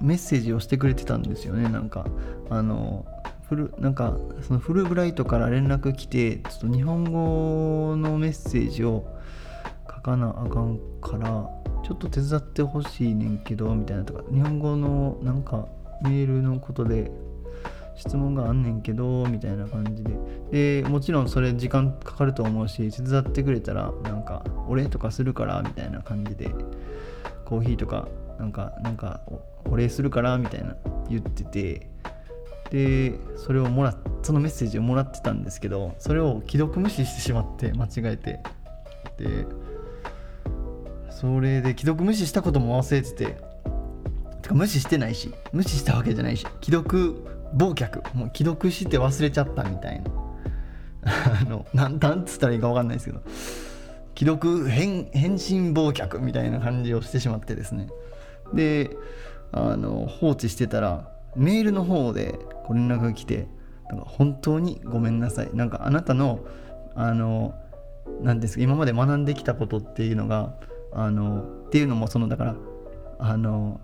[0.00, 1.68] メッセージをしてくれてたんですよね。
[1.68, 2.06] なんか
[2.50, 3.06] あの
[3.48, 9.06] フルなんかそのフルブライトから連絡来てちょっと日本語のメッセージを
[9.88, 11.48] 書かなあかんから
[11.84, 15.68] ちょっと手伝ってほしいねんけどみたいなとか日本語のなんか
[16.02, 17.12] メールのことで
[17.96, 20.82] 質問があんねんけどみたいな感じで。
[20.82, 26.50] でもちろんそれ時間かかると思うし手伝ってくれたらなんかお礼とかするからみたいな感じで。
[27.44, 29.20] コーヒーとかなんかなんか
[29.66, 30.76] お礼するからみたいな
[31.08, 31.90] 言ってて。
[32.70, 38.40] でそれをもらっそのメッセージをもらってたんですけどそれを既読無視してしまって間違えて。
[39.18, 39.46] で
[41.10, 43.36] それで既読無視したことも忘れてて。
[44.42, 47.14] てか無視してないし無視したわけじゃないし既読
[47.56, 48.02] 忘却。
[48.14, 50.10] もう既読して忘れちゃったみたいな。
[51.42, 53.22] あのなんなんつったらいいか分かんないですけど。
[54.16, 57.88] 既読返信忘却みたいな感じをしてしまってですね。
[58.52, 58.96] で
[59.52, 63.48] あの放置してたらメールの方でご連絡が来て
[63.88, 65.50] なんか本当にごめんなさい。
[65.52, 66.40] なんかあなたの
[66.94, 67.54] あの
[68.22, 70.54] 何ですか今まで学んできたことっていうのが
[70.92, 72.56] あのっていうのもそのだから
[73.18, 73.80] あの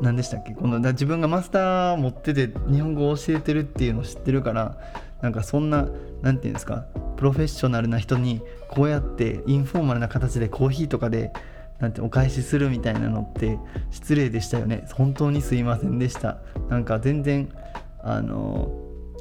[0.00, 0.54] 何でしたっけ？
[0.54, 4.76] この自分がマスター持ってて日本語を教えてるっていうのを知ってるから
[5.22, 5.88] なんかそんな
[6.22, 6.86] 何て言うんですか？
[7.16, 11.32] プロフェッショナルな人にこうやってインフォーマルな形でコーヒーとかで
[11.78, 13.58] なんてお返しするみたいなのって
[13.90, 14.86] 失礼でしたよね。
[14.92, 16.38] 本当にすいませんでした。
[16.68, 17.48] なんか全然
[18.00, 18.72] あの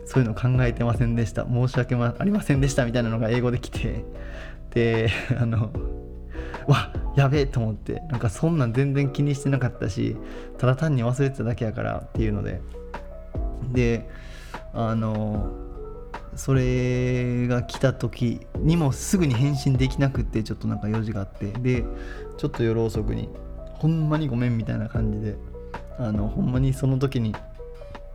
[0.05, 1.45] そういうの考えてませんでした。
[1.45, 4.03] 申し訳ありませんでしたみたいなのが英語で来て。
[4.71, 5.71] であの
[6.67, 10.15] わやべえと思ってなんかそんなん全然気にしてなかったし
[10.57, 12.61] ただ単に忘れてただけやからっていうので。
[13.71, 14.09] で
[14.73, 15.51] あの
[16.35, 21.47] それが来た時にもすぐに返信できなくってちょっとなんか用事があって。
[21.47, 21.85] で
[22.37, 23.29] ちょっと夜遅くに
[23.75, 25.35] ほんまにごめんみたいな感じで
[25.99, 27.35] あのほんまにその時に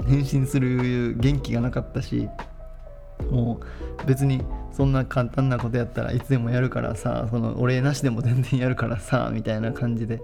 [0.06, 2.28] 返信する元気がなかったし
[3.30, 3.60] も
[4.02, 10.20] う別にそんな簡単なことやったらいつでもやるからさそのお礼なしでも全然やるからさみたいな感じで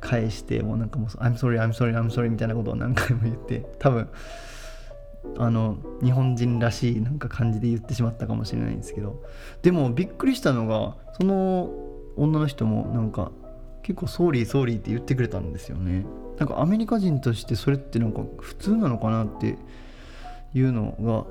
[0.00, 4.08] 返してもうなんかもう「I'm sorry I'm sorry I'm sorry」みたいなことを何回も言って多分
[5.38, 9.22] あの日本人らしいなんか感じで言ってしまったかもしれないんですけど
[9.62, 11.70] でもびっくりしたのがその
[12.16, 13.30] 女の人もなんか
[13.82, 16.04] 結構「ソーリーソーリー」って言ってくれたんですよね。
[16.38, 19.58] なんかアメリカ人としてそれってなんか普通なのかなって
[20.54, 21.24] いうのが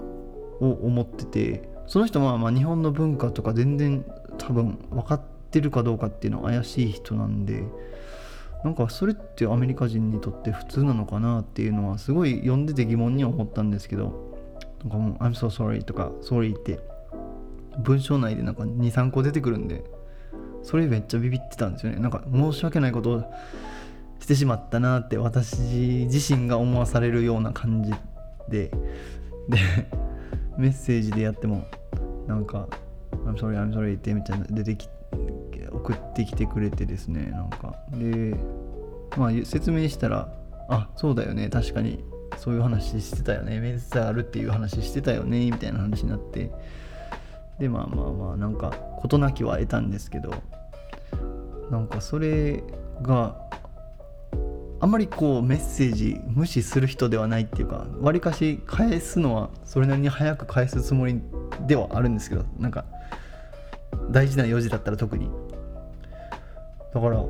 [0.62, 4.06] を思っててその人はまあ日本の文化とか全然
[4.38, 5.21] 多分分かっ
[5.52, 7.63] てるかどうかっていうのは怪しい人なんで
[8.63, 14.38] なんかそれってアメリカ人にとって普通なのかなっていうのはすごい読んでて疑問には思ったんですけど
[14.84, 16.80] なんかもう「I'm so sorry」とか「sorry」って
[17.80, 19.84] 文章内でなんか23個出てくるんで
[20.63, 22.00] それめっちゃビビってたんですよね。
[22.00, 23.24] なんか申し訳ないことを
[24.19, 25.60] してしまったなって私
[26.06, 27.91] 自身が思わされるような感じ
[28.47, 28.71] で。
[29.50, 29.60] で
[30.62, 31.67] メッセージでやっても
[32.28, 32.67] なんか
[33.26, 34.88] 「I'm sorry I'm sorry」ってめっちゃ出てき
[35.71, 37.76] 送ってきてくれてですねなんか。
[37.91, 38.36] で
[39.17, 40.32] まあ説明したら
[40.69, 42.04] 「あそうだよね確かに。
[42.38, 46.52] そういう話してたよね面接あるっていう話してたよね」みたいな話になって。
[47.60, 48.71] でまあまあまあなんか
[49.02, 50.34] 事なきは得たんですけど
[51.69, 52.63] なんかそれ
[53.04, 53.36] が
[54.82, 61.22] あんまりこうメッセージ無視する人ではないっていうかわりかし返すのはそれなりに早く返すつもり
[61.67, 62.86] ではあるんですけどなんか
[64.10, 65.30] 大事な用事だったら特に。
[66.94, 67.24] だから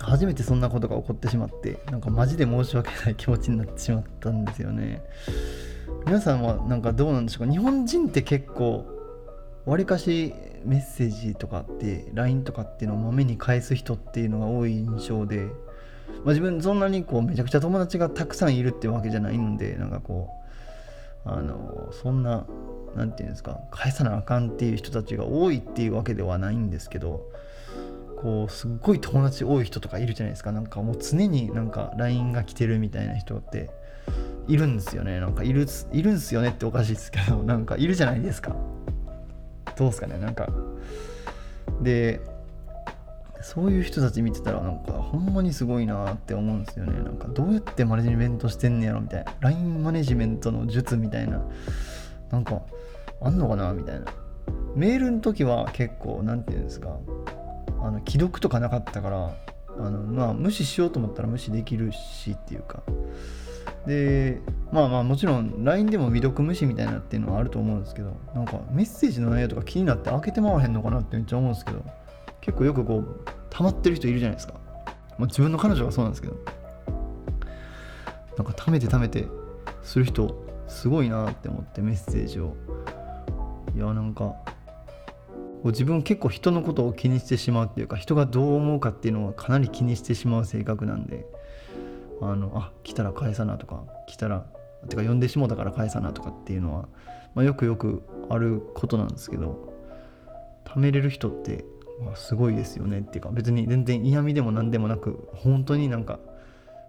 [0.00, 5.02] 初めてそんなことが起こってしまってなんかマジで申し訳ない気持ちになってしまったんですよね。
[6.06, 7.52] 皆さんはなんかどうなんでしょうか。
[7.52, 8.86] 日本人って結構
[9.66, 10.32] わりかし
[10.64, 15.48] メッセージとかって LINE とかっていうのをまめに返す人っていうのが多い印象で。
[16.24, 20.28] まあ、自分そんなにこうめちゃくちゃ友達がたくさんいるってわけじゃないのでなんかこ
[21.24, 22.46] うあのそんな
[22.96, 27.30] 何て言うんですか返さなあかんっていう人たちが多いっていうわけではないんですけど
[28.16, 30.50] こうすっごい友達多い人とかいるじゃないですか。
[30.50, 33.70] なんかもう常になんか LINE が来てるみたいな人って
[34.48, 35.20] いるんですよね。
[35.20, 38.56] なんかいるいるんすよねっておかしいですけどなんかいるじゃないですか。
[39.76, 40.18] どうすかね。
[40.18, 40.48] なんか
[41.82, 42.20] で
[43.42, 46.92] そういう人たち見てたらなんかほんまにすごいなって思うんですよね。
[47.02, 49.32] なんかどうやってマネジメントしてんねやろみたいな。
[49.40, 51.42] LINE マネジメントの術みたいな。
[52.30, 52.62] なんか
[53.20, 54.06] あんのかなみたいな。
[54.74, 56.98] メールの時は結構何て言うんですか。
[57.80, 59.30] あの既読とかなかったから
[59.78, 62.82] あのまあ無視しようと思ったら無視できるしっていうか。
[63.86, 64.40] で
[64.72, 71.84] まあまあもちろん LINE でも未読無視みたいなっていうのはあると思うんですけどなんかメッセージの内容とか気になって開けてまわへんのかなってめっちゃ思うんですけど。
[72.46, 74.54] 結構よくこう溜まってる人いるじゃないですか、
[75.18, 76.36] まあ、自分の彼女がそうなんですけど。
[78.36, 79.26] なんか貯めて貯めて
[79.82, 82.54] する人すごいなって思ってメッセージを。
[83.74, 84.34] いやなんか
[85.64, 91.26] 自分結構人のことを気にしてしまうっていうか人がどう思うかっていうのをかなり気にしてしまう性格なんで。
[92.22, 94.46] あのあ来たら返さなとか来たら
[94.88, 96.88] てか呼んでしもうたから返さなとかっていうのは、
[97.34, 99.74] まあ、よくよくあることなんですけど。
[100.76, 101.64] 貯めれる人って
[102.00, 106.18] まあ、すごいですよねっていうか別に全然嫌味でも何でもなく本当になんか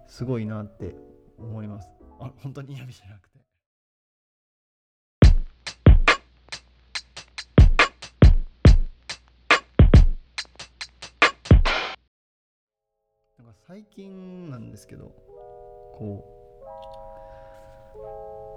[0.06, 0.94] すごいなって
[1.38, 1.88] 思います。
[2.20, 3.38] あ本当に嫌味じゃなくて。
[13.38, 15.06] なんか最近なんですけど
[15.94, 16.24] こ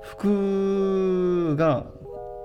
[0.04, 1.86] う服が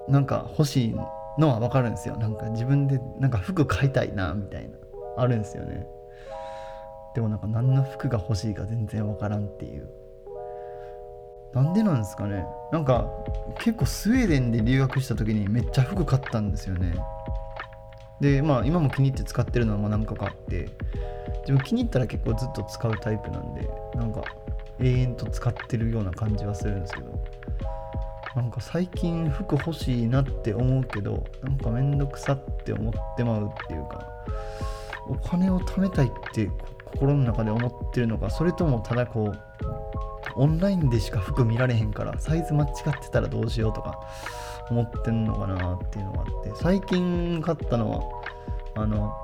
[0.08, 0.94] なんか欲しい
[1.38, 2.16] のは分かるんですよ。
[2.16, 4.76] なんか自分でなんか服買いたいなみたいな。
[5.18, 5.86] あるんですよね。
[7.14, 9.88] でもなんか何の服が欲しいか全然分からんっていう。
[11.54, 12.44] なんでなんですかね。
[12.72, 13.08] なんか
[13.58, 16.94] 結構スウェーデンで留学した時にめっちゃ服買ったんですよね。
[18.20, 20.68] でまあ今も気に入って使ってるのはま何個かあって。
[21.46, 24.22] 自分気に入ったら結構ずっと使うタイプなんでなんか
[24.80, 27.24] 永遠と使ってるような感じはするんですけど。
[28.36, 34.06] なんか最近服欲しいなって思うけどなんかめんどくさって思ってまうっていうか
[35.08, 36.50] お金を貯めたいって
[36.84, 39.38] 心の中で思ってるのかそれともただこう
[40.34, 43.98] オンラインでしか服見られへんからサイズ間違ってたらどうしようとか
[44.70, 48.02] 思ってんのかなっていうのがあって最近買ったのは
[48.74, 49.14] あの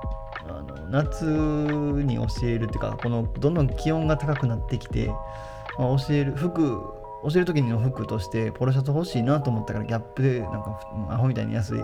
[0.48, 5.08] あの夏に教えるっていうかこのどんどん気温が高くなってきて、
[5.78, 11.80] まあ、教える服教える時の服としてポロシャツ欲しいなと思ったからギャップでなんかアホみたいに安い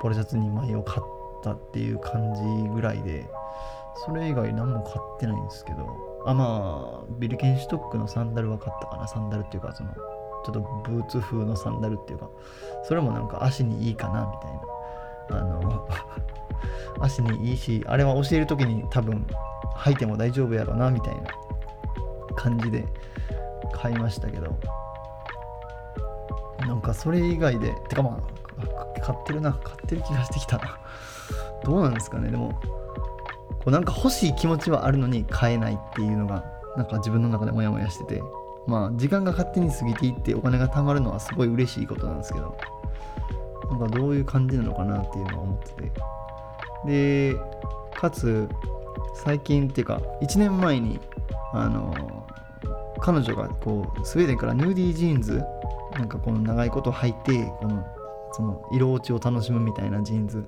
[0.00, 1.00] ポロシャツ2枚を買っ
[1.42, 3.26] たっていう感じぐらいで
[4.04, 5.86] それ以外何も買ってないんですけど
[6.26, 9.92] あまあビルケンシュトックのサンダルは買ったかなサンダルっていうかその
[10.44, 12.28] ちょっとブーツ風のサンダルっていうか
[12.84, 14.30] それもなんか足にいいかな
[15.30, 15.88] みたいなあの
[17.00, 19.26] 足にいいしあれは教える時に多分
[19.76, 21.22] 履いても大丈夫やろなみたいな
[22.34, 22.84] 感じで
[23.72, 24.56] 買いましたけど
[26.60, 30.78] なんかそれ以外でてかまあ買ってるな買ってる気がしてきたな。
[31.64, 32.30] どうなんですかね。
[32.30, 32.60] でも
[33.48, 36.44] こうなんか欲しい気持ちはあるのに買えないっていうのが
[36.76, 38.22] なんか自分の中でモヤモヤしてて
[38.66, 42.56] まあ時間が勝手に過ぎていってお金が貯まるのはすごい嬉しいことなんですけど
[43.70, 45.92] なんかどういう感じなのかなっていうのは思ってて。
[46.86, 47.36] で
[47.94, 48.48] かつ
[49.14, 50.98] 最近っていうか1年前に
[51.52, 52.21] あの
[53.02, 55.42] 彼女がこうスウェーデンから Nudie Jeans
[55.92, 57.84] なんかこの長いこと履いてこの
[58.32, 60.44] その色落ちを楽しむみたいなジーンズ。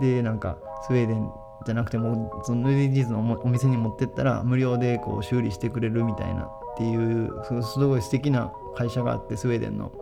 [0.00, 1.30] でなんかスウェーデン
[1.66, 7.30] じゃなくてもその Nudie Jeans のお店に持ってったら無料でこう修理してくれるみたいなっていう
[7.62, 9.92] すごい素敵な会社があってスウェーデンの。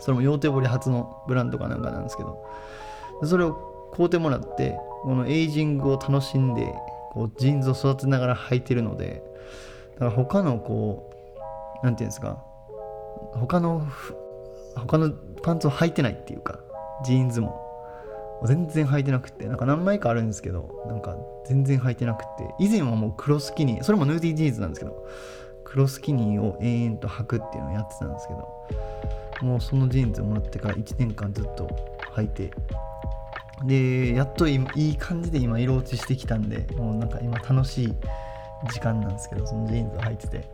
[0.00, 2.44] それも両手彫り初のブランドかなんかなんですけど。
[3.24, 6.74] それを買うてもらってこのエイジングを楽しんで
[7.12, 9.22] こうジーンズを育てながら履いてるので
[9.94, 12.42] だから他のこう何て言うんですか
[13.34, 13.86] 他の
[14.74, 16.60] 他のパンツを履いてないっていうか
[17.04, 17.62] ジーンズも。
[18.44, 21.16] 全然履いてなくてなんか何枚かあるんですけどなんか
[21.46, 22.28] 全然履いてなくて
[22.58, 25.06] 以前はもう黒スキニーそれも Nudie Jeans なんですけど
[25.64, 31.68] 黒スキニーを延々と履くっていうのをやってたんですけどもうそのジーンズをもらってから1年間ずっと
[32.14, 32.50] 履いて
[33.64, 37.94] でやっといい感じで今色落ちしてきたんでもうなんか今楽しい
[38.70, 40.48] 時間なんですけどそのジーンズ履いてて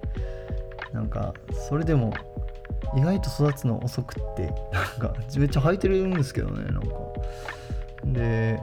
[0.93, 1.35] なんか
[1.69, 2.13] それでも
[2.97, 6.89] 意外と育つの遅くってなんかめっちゃ履いてるんですけどねなんか。
[8.05, 8.61] で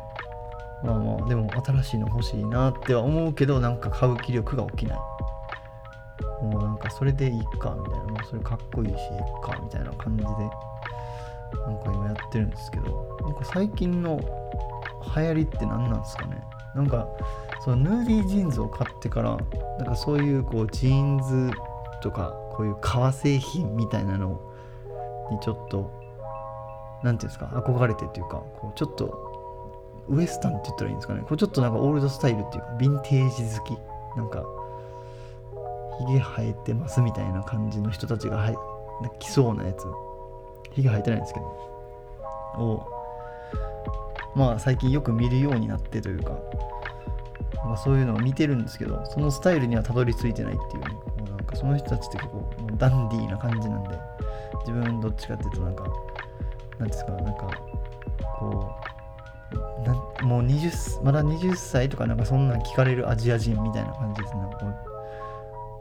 [0.84, 5.00] まあまあでも新しいの欲しいなっては思うけどなんか買う気力が起きない。
[6.42, 8.98] もうなんかそれでいいかみたいなもうそれかっこいいしいい
[9.44, 14.20] かみたいな感じでなんか今やってるんですけどなんか最近の
[15.16, 16.42] 流行りって何なんですかね。
[16.76, 17.08] なんか
[17.66, 19.38] その Nudie Jeans を買ってから
[19.80, 21.52] なんかそういうこうジーンズ
[22.04, 24.40] とかこういう革製品みたいなの
[25.32, 25.92] にちょっと
[27.04, 31.22] 何ていうんですか憧れてっていうかこうちょっとウエスタンって言ったらいいんですかね。
[31.22, 33.78] こうちょっとなんかオールドスタイルっていうかヴィンテージ好き。
[34.16, 34.46] なんか
[35.98, 38.48] ひげ生えてますみたいな感じの人たちが
[39.18, 39.88] 来そうなやつ。
[40.74, 41.46] ひげ生えてないんですけど。
[42.64, 42.88] を
[44.36, 46.38] まあ最近よく見るようになってというか、
[47.66, 50.90] まあ、そういうのを見てるんですけどそのスタイルにはたどり着いてないっていうね。
[50.90, 53.90] もうなんかその人たちって結構もうダンディーな感じなんで
[54.60, 55.84] 自分どっちかっていうとなんか
[56.80, 57.50] なんですかなんか
[58.40, 58.76] こ
[59.54, 59.94] うな
[60.24, 64.42] もう20まだ20歳とかなんかそんなん聞かれるアジア人みたいな感じですね。
[64.60, 64.68] こ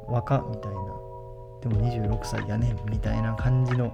[0.09, 0.79] う若みたいな。
[1.63, 3.91] でも26歳やねんみたいな感じの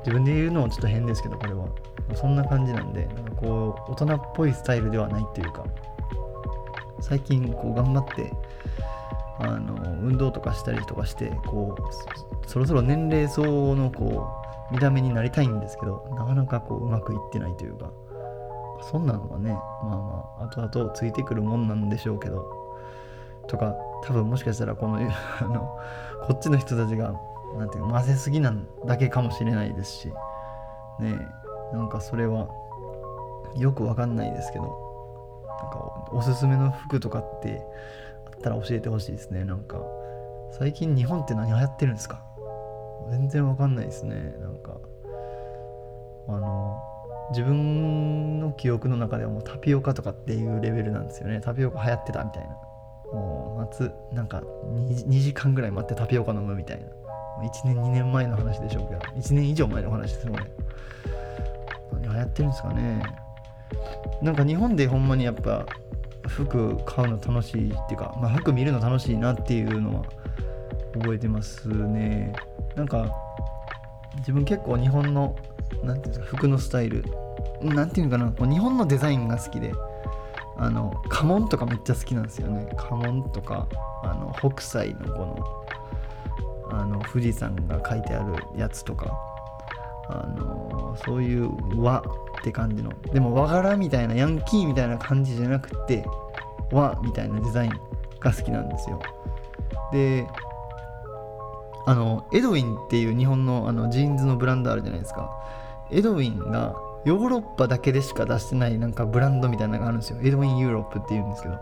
[0.00, 1.66] 自分で言うのもちょっと変ですけどこれは。
[2.14, 5.64] そんな感じなんでなんかこう大人っぽいスタイルではないっていうか。
[7.00, 8.32] 最近こう頑張って
[9.38, 14.28] あの運動とかしたりとかしてこうそろそろ年齢相応のこ
[14.70, 17.90] う見た目になりたいんですけどなかなかこううまくいってないというか
[18.82, 22.60] そんなのはねまあまあ後々ついてくるもんなんでしょうけど
[23.46, 23.74] とか
[24.04, 24.98] 多分もしかしたらこの
[25.40, 25.78] あの
[26.26, 27.14] こっちの人たちが
[27.58, 30.12] なんていうか混ぜすぎなんだけかもしれないですし
[31.00, 31.18] ね
[31.72, 32.48] なんかそれは
[33.56, 34.89] よくわかんないですけど
[35.62, 37.62] なんかおすすめの服とかって
[38.26, 39.44] あったら教えてほしいですね。
[39.44, 39.78] なんか
[40.58, 42.22] 最近日本って何流行ってるんですか？
[43.10, 44.14] 全然わかんないですね。
[44.40, 44.76] なんか
[46.28, 46.80] あの
[47.30, 51.40] 自分の記憶の中ではもうタピオカとかっていうレベルなんですよね。
[51.40, 52.50] タピオカ流行ってたみたいな。
[53.12, 56.86] もう夏なんか 2, 2時間ぐらい待ってタピオカ飲むみたいな。
[57.44, 59.00] 1年2年前の話でしょうけど。
[59.20, 60.50] 1年以上前の話ですよね。
[61.92, 63.02] 何流行ってるんですかね。
[64.22, 65.66] なんか日本でほんまにやっぱ
[66.26, 70.04] 服買うの楽しいっていうか、まあ、服見るの楽しいなっていうのは
[70.94, 72.32] 覚えてますね。
[72.76, 73.10] なんか
[74.18, 75.36] 自分結構日本の
[75.82, 77.04] なんていうんですか服のスタイル
[77.62, 79.72] なんていうのかなこう日本のデザインが好きで
[80.56, 82.68] あの家紋とかめっちゃ好きなんですよね。
[82.76, 83.66] 家紋とか
[84.02, 85.64] あの北斎のこ
[86.70, 89.29] のあの富士山が書いてあるやつとか。
[90.10, 91.50] あのそういう
[91.80, 92.04] 和っ
[92.42, 92.90] て感じの。
[93.12, 96.04] でも和柄みたいなヤンキーみたいな感じじゃなくて
[96.72, 97.72] 和みたいなデザイン
[98.20, 99.00] が好きなんですよ。
[99.92, 100.26] で
[101.86, 105.30] あのエドウィンっていう日本のあのジーンズのブランドあるじゃないですか。
[105.90, 110.18] エドウィンがヨーロッパだけでしか出してないなんかブランドみたいなのがあるんですよ。
[110.22, 111.58] Edwin Europe っていうんですけど。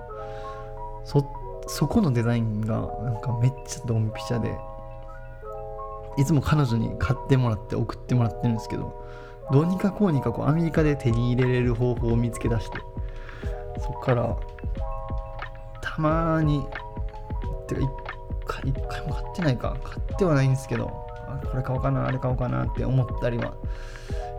[1.05, 1.25] そ
[1.67, 4.57] そこのデザインがなんかめっちゃドンピシャで。
[6.19, 9.07] いつも彼女に買ってもらって送ってもらってるんですけど
[9.53, 12.79] どうにかこうにかこうアメリカで手に入れれる方法を見つけ出して
[13.81, 14.37] そっから
[15.81, 16.67] たまに
[17.69, 17.91] てか一
[18.47, 19.77] 回一回も買ってないか。
[19.83, 23.55] 買ってはないんですけどこれ買おうかなあれ買おうかなって思ったりは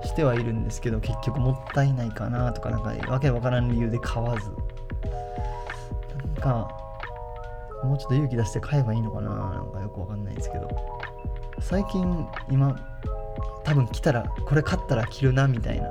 [0.03, 4.51] してはいるんですけど結局もったいないかなとかなんかわけわからん理由で買わず。
[6.17, 6.69] なんか
[7.83, 10.98] もうちょっと勇気出して買えばいいのかななんかよくわかんないですけど。
[11.61, 12.75] 最近今
[13.63, 15.87] 多分来たらこれ買ったら着るなみたいな。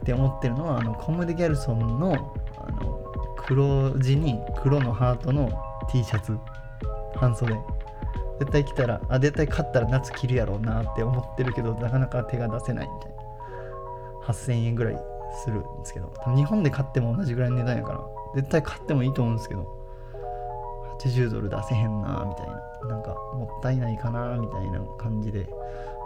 [0.00, 3.00] って思ってるのはあのコム・デ・ギャルソンのあの
[3.36, 5.50] 黒地に黒のハートの
[5.90, 6.38] T シャツ。
[7.16, 7.54] 半袖。
[8.38, 13.20] 絶対着たらあ絶対買ったら夏着るやろうなって思ってるけどなかなか手が出せないみたいな。
[14.32, 14.96] 8000円ぐらい
[15.44, 16.12] するんですけど。
[16.34, 18.00] 日本で買っても同じぐらいの値段やから
[18.34, 19.79] 絶対買ってもいいと思うんですけど。
[21.00, 25.48] 80ドル出せへんなみたいななんかもったいないかなみたいな感じで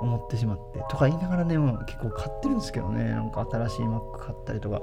[0.00, 4.80] 思ってしまってとか言いながらねもう結構買ってるんですけどねなんか新しい Mac 買ったりとか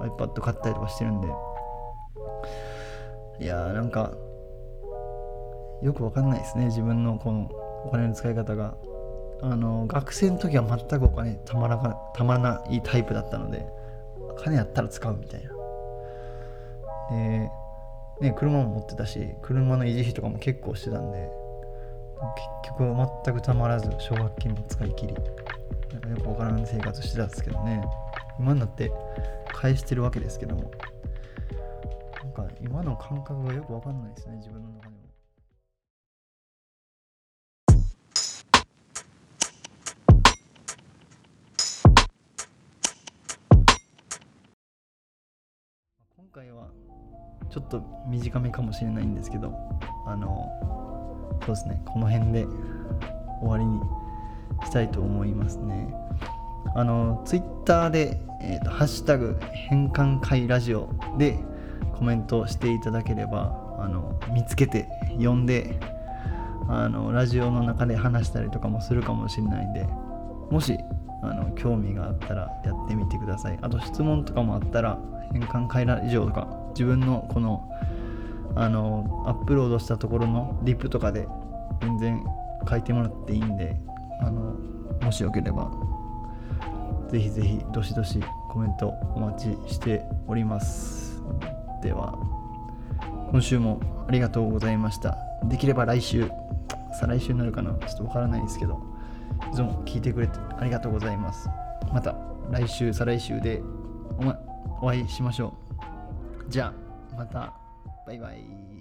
[0.00, 1.28] iPad 買ったりとかしてるんで。
[3.40, 4.12] いやーなんか
[5.82, 7.50] よくわかんないですね自分のこの
[7.84, 8.76] お金の使い方が。
[9.44, 13.66] あの学生の時は全くお金たまらかたまらないタイプだったので
[14.38, 15.50] 金やったら使うみたいな。
[17.10, 17.50] で
[18.20, 21.30] ね車も持ってたし車の維持費とかも結構してたんで
[22.64, 22.94] 結局
[23.24, 25.14] 全くたまらず奨学金も使い切り
[25.92, 27.82] なんかよくわからん生活してたんですけどね。
[28.38, 28.90] 今になって
[29.52, 30.70] 返してるわけですけども。
[32.22, 34.91] なんか今の感覚がよくわかんないですね自分の中で。
[46.32, 46.68] 回は
[47.50, 49.52] ちょっと短めかもしれないんですけど
[50.06, 50.48] あの
[51.44, 52.46] そうですねこの辺で
[53.42, 53.80] 終わりに
[54.64, 55.92] したいと思いますね。
[56.74, 61.38] あのツイッターで、えーと「ハッシュタグ変換会ラジオ」で
[61.98, 65.78] コメントしていただければあの見つけて読んで
[66.68, 69.86] あのラジオの中で話したりとかもするかもしれないんで
[70.50, 70.78] もし
[71.22, 73.58] あの興味があったらやってみてください。
[73.60, 74.98] あと質問とかもあったら
[75.32, 77.68] 変換会ラジオとか自分のこの
[78.54, 81.26] あのアップロードしたところのリップとかで
[81.80, 82.24] 全然
[82.68, 83.80] 書いてもらっていいんで
[84.20, 84.54] あの
[85.00, 85.70] もしよければ
[87.10, 91.22] ぜひぜひどしどしコメントお待ちしております。
[91.82, 92.14] では
[93.30, 95.16] 今週もありがとうございました。
[95.44, 96.30] できれば来週
[97.00, 97.72] 再来週になるかな？
[97.72, 98.80] ちょっとわからないですけど
[99.50, 101.48] いつも聞いてくれてありがとうございます。
[101.92, 102.14] また
[102.50, 103.62] 来週再来週で
[104.18, 104.38] お,、ま、
[104.82, 105.54] お会いしましょ
[106.48, 106.50] う。
[106.50, 106.74] じゃ
[107.12, 107.54] あまた。
[108.04, 108.71] バイバイ。